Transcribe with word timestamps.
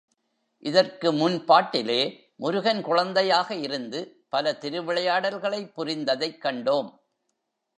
இதற்கு 0.59 1.11
முன் 1.11 1.45
பாட்டிலே 1.45 2.31
முருகன் 2.35 2.81
குழந்தையாக 2.81 3.55
இருந்து 3.55 4.25
பல 4.29 4.57
திருவிளையாடல்களைப் 4.61 5.73
புரிந்ததைக் 5.75 6.43
கண்டோம். 6.43 6.89